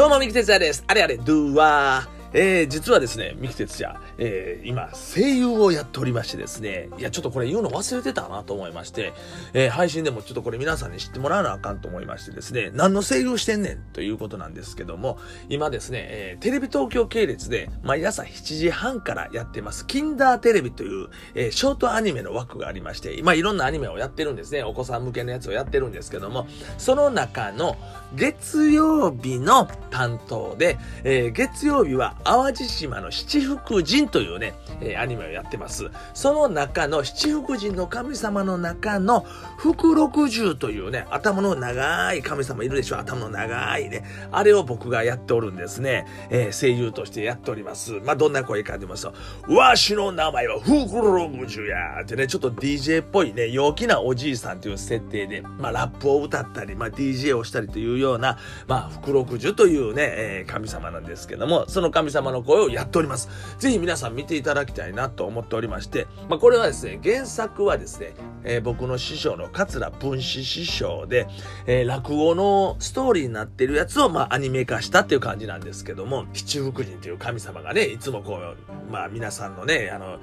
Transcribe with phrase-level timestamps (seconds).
[0.00, 0.82] どうも、ミキテツヤです。
[0.86, 2.19] あれあれ、ドゥーワー。
[2.32, 9.12] えー、実はですね、三木哲也、えー、今、声優をやっておりましてですね、いや、ちょっとこれ言うの忘れてたなと思いまして、
[9.52, 26.46] えー、配信でもちょっとこれ皆さんに知ってもらわなあかんと思いましてですね、何の声優してんねんということなんですけども、今ですね、えー、テレビ東京系列で毎朝7時半からやってます、キンダーテレビという、えー、ショートアニメの枠がありまして、今いろんなアニメをやってるんですね、お子さん向けのやつをやってるんですけども、
[26.78, 27.76] その中の
[28.14, 35.90] 月曜日の担当で、えー、月曜日は淡路島の七福神というね、えー、アニメをやってます。
[36.14, 39.26] その中の七福神の神様の中の
[39.58, 44.04] 福六十というね、頭の長い神様いるでしょ頭の長いね。
[44.32, 46.06] あれを僕がやっておるんですね。
[46.30, 47.92] えー、声優としてやっております。
[48.04, 49.04] まあ、どんな声かでます
[49.46, 63.28] と、わしの名前は福六十やってね、ちょっと DJ っぽいね、陽気なおじいさんという設定で、まあ、ラップを歌ったり、まあ、DJ をしたりというような、まあ、福六十というね、えー、神様なんですけども、その神様の声をやっております。
[63.58, 71.26] ぜひ皆さん見ていただきたいなと思っておりまして、まあ、これはですね、原作はですね、えー、僕の師匠の桂文枝師匠で、
[71.66, 80.18] えー、落語のストーリーになってるやつを、まあ、アニメ化したっていう感じなんですけども、七福神という神様がね、いつもこう、まあ、皆さんのね、あの、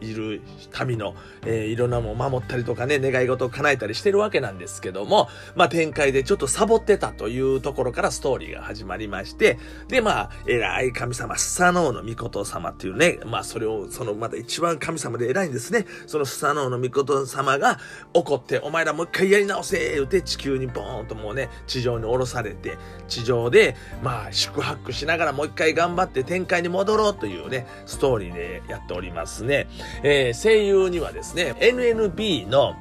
[0.00, 0.42] いる
[0.86, 1.14] 民の、
[1.46, 15.86] えー、いろんなもん守ったりとかね、願い事を叶えたりしてるわけなんですけども、まあ展開でちょっとサボってたというところからストーリーが始まりまして、で、まあ、偉い神様、スサノオノミコト様っていうね、まあそれを、そのまだ一番神様で偉いんですね。
[16.06, 17.78] そのスサノオノミコト様が
[18.12, 29.66] 怒って、お前らもう一回やり直せ言うて地球にボーンともうね、地上に降ろされて、地上で、まあ宿泊しながらもう一回頑張って展開に戻ろうというね、ストーリーでやっておりますね。
[30.02, 32.76] えー、声優にはですね、NNB の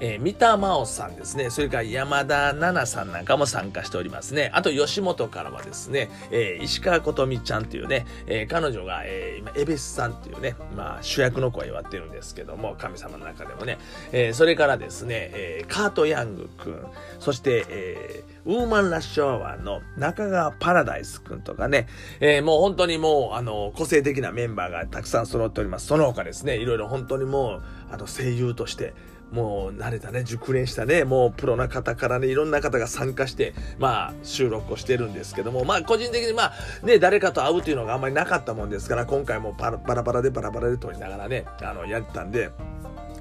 [0.00, 1.50] えー、三田真央さんですね。
[1.50, 4.50] それから山田奈々さんなんかも参加しておりますね。
[4.54, 13.78] あと、吉本からはですね、えー、石川琴美ちゃんというね、えー、彼女が、え、今、エベスさんっていうね、まあ、主役の声をやってるんですけども、神様の中でもね、
[14.12, 16.86] え、それからですね、え、カート・ヤングくん、
[17.18, 21.86] そして、え、ウーマン・ラッシュアワーの中川パラダイスくんとかね、
[22.20, 25.86] え、もう本当にもう、あの、個性的なメンバーがたくさん揃っております。
[25.86, 27.62] その他ですね、いろいろ本当にもう、
[27.92, 28.94] あの、声優として、
[29.30, 36.52] もう慣れたね、熟練したね、もうプロな方からね、いろんな方が参加して、まあ収録をしてるんですけども、まあ個人的にまあ
[36.82, 42.50] ね、誰かと会うっていうのがあんまりなかったもんですから、今回もバラバラバラでバラバラで撮りながらね、あの、やったんで、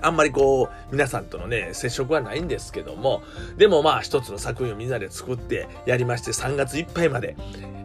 [0.01, 3.21] あんまりこう、皆さんとのね、接触はないんですけども、
[3.57, 7.35] でもまあ一つの作品をみんなで作ってやりまして、3月いっぱいまで、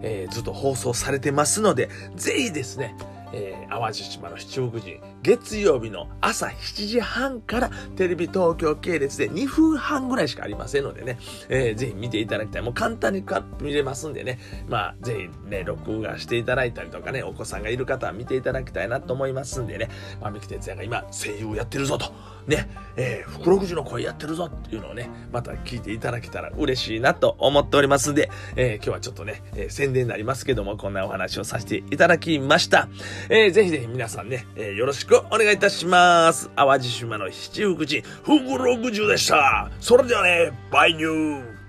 [0.02, 2.96] えー、ずっと放送されてますので、ぜひですね、
[3.34, 11.18] えー、淡路島の七福神、月曜日の朝7時半からテレビ東京系列で2分半ぐらいしかありませんのでね、
[11.48, 12.62] えー、ぜひ見ていただきたい。
[12.62, 13.24] もう簡単に
[13.60, 19.88] 見れますんでね、まあ、ぜひね、録画していただいたりとかね、お子さんがいる方は見ていただきたいなと思いますんでね、
[20.20, 22.12] まあ、三木哲也が今、声優をやってるぞと、
[22.46, 32.88] ね、えー、福六時の声やってるぞっていうのをね、また聞いていただけたら嬉しいなと思っておりますんで、えー、今日はちょっとね、えー、宣伝になりますけども、こんなお話をさせていただきました。
[33.28, 36.50] えー、ぜひぜひ皆さんね、えー、よろしくお願いいたします。
[36.56, 39.70] 淡路島の七福神、福六十でした。
[39.80, 41.63] それではね、バイニュー